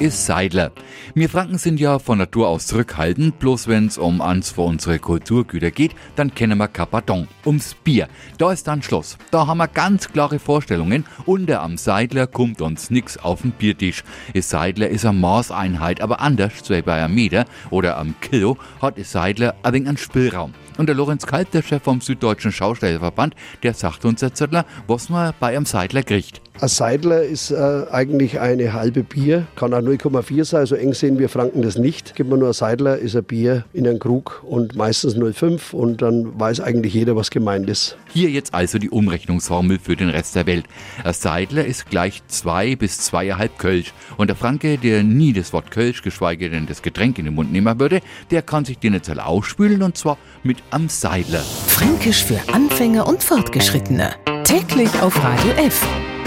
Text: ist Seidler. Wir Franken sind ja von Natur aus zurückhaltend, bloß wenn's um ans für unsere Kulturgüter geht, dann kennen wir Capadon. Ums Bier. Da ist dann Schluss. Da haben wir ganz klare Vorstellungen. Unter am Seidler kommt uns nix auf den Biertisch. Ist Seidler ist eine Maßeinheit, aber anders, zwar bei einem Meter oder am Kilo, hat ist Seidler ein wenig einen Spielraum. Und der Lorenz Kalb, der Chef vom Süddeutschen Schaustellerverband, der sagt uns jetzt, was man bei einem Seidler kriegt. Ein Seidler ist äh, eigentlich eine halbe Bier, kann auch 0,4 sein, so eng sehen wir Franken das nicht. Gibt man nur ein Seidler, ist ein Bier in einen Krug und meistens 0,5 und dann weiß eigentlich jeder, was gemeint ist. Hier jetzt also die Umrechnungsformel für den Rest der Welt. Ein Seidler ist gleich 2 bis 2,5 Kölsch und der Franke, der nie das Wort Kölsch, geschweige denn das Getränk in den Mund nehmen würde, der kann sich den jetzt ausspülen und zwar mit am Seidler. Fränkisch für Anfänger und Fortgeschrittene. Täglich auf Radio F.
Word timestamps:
ist 0.00 0.24
Seidler. 0.24 0.72
Wir 1.14 1.28
Franken 1.28 1.58
sind 1.58 1.78
ja 1.78 1.98
von 1.98 2.16
Natur 2.16 2.48
aus 2.48 2.66
zurückhaltend, 2.66 3.38
bloß 3.38 3.68
wenn's 3.68 3.98
um 3.98 4.22
ans 4.22 4.50
für 4.50 4.62
unsere 4.62 4.98
Kulturgüter 4.98 5.70
geht, 5.70 5.94
dann 6.16 6.34
kennen 6.34 6.56
wir 6.56 6.68
Capadon. 6.68 7.28
Ums 7.44 7.74
Bier. 7.74 8.08
Da 8.38 8.50
ist 8.50 8.66
dann 8.66 8.82
Schluss. 8.82 9.18
Da 9.30 9.46
haben 9.46 9.58
wir 9.58 9.68
ganz 9.68 10.10
klare 10.10 10.38
Vorstellungen. 10.38 11.04
Unter 11.26 11.60
am 11.60 11.76
Seidler 11.76 12.26
kommt 12.26 12.62
uns 12.62 12.90
nix 12.90 13.18
auf 13.18 13.42
den 13.42 13.52
Biertisch. 13.52 14.02
Ist 14.32 14.48
Seidler 14.48 14.88
ist 14.88 15.04
eine 15.04 15.18
Maßeinheit, 15.18 16.00
aber 16.00 16.20
anders, 16.20 16.62
zwar 16.62 16.80
bei 16.80 17.04
einem 17.04 17.14
Meter 17.14 17.44
oder 17.68 17.98
am 17.98 18.14
Kilo, 18.22 18.56
hat 18.80 18.96
ist 18.96 19.12
Seidler 19.12 19.54
ein 19.62 19.74
wenig 19.74 19.88
einen 19.88 19.98
Spielraum. 19.98 20.54
Und 20.78 20.86
der 20.86 20.96
Lorenz 20.96 21.26
Kalb, 21.26 21.50
der 21.50 21.62
Chef 21.62 21.82
vom 21.82 22.00
Süddeutschen 22.00 22.52
Schaustellerverband, 22.52 23.34
der 23.62 23.74
sagt 23.74 24.06
uns 24.06 24.22
jetzt, 24.22 24.42
was 24.86 25.10
man 25.10 25.34
bei 25.38 25.54
einem 25.54 25.66
Seidler 25.66 26.02
kriegt. 26.02 26.40
Ein 26.60 26.68
Seidler 26.68 27.22
ist 27.22 27.50
äh, 27.50 27.86
eigentlich 27.90 28.38
eine 28.38 28.74
halbe 28.74 29.02
Bier, 29.02 29.46
kann 29.56 29.72
auch 29.72 29.80
0,4 29.90 30.44
sein, 30.44 30.66
so 30.66 30.74
eng 30.74 30.94
sehen 30.94 31.18
wir 31.18 31.28
Franken 31.28 31.62
das 31.62 31.76
nicht. 31.76 32.14
Gibt 32.14 32.30
man 32.30 32.38
nur 32.38 32.48
ein 32.48 32.54
Seidler, 32.54 32.98
ist 32.98 33.16
ein 33.16 33.24
Bier 33.24 33.64
in 33.72 33.86
einen 33.86 33.98
Krug 33.98 34.42
und 34.46 34.76
meistens 34.76 35.16
0,5 35.16 35.72
und 35.72 36.02
dann 36.02 36.38
weiß 36.38 36.60
eigentlich 36.60 36.94
jeder, 36.94 37.16
was 37.16 37.30
gemeint 37.30 37.68
ist. 37.68 37.96
Hier 38.12 38.30
jetzt 38.30 38.54
also 38.54 38.78
die 38.78 38.90
Umrechnungsformel 38.90 39.78
für 39.78 39.96
den 39.96 40.10
Rest 40.10 40.36
der 40.36 40.46
Welt. 40.46 40.64
Ein 41.04 41.14
Seidler 41.14 41.64
ist 41.64 41.88
gleich 41.90 42.22
2 42.28 42.76
bis 42.76 43.10
2,5 43.12 43.48
Kölsch 43.58 43.92
und 44.16 44.28
der 44.28 44.36
Franke, 44.36 44.78
der 44.78 45.02
nie 45.02 45.32
das 45.32 45.52
Wort 45.52 45.70
Kölsch, 45.70 46.02
geschweige 46.02 46.50
denn 46.50 46.66
das 46.66 46.82
Getränk 46.82 47.18
in 47.18 47.26
den 47.26 47.34
Mund 47.34 47.52
nehmen 47.52 47.80
würde, 47.80 48.00
der 48.30 48.42
kann 48.42 48.64
sich 48.64 48.78
den 48.78 48.94
jetzt 48.94 49.10
ausspülen 49.10 49.82
und 49.82 49.96
zwar 49.96 50.18
mit 50.42 50.58
am 50.70 50.88
Seidler. 50.88 51.40
Fränkisch 51.40 52.24
für 52.24 52.38
Anfänger 52.52 53.06
und 53.06 53.22
Fortgeschrittene. 53.22 54.14
Täglich 54.44 54.90
auf 55.00 55.22
Radio 55.22 55.52
F. 55.52 55.86